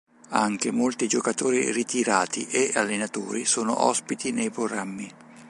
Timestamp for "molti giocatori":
0.71-1.71